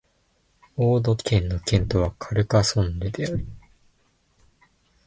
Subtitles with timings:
[0.77, 3.45] オード県の県都はカルカソンヌである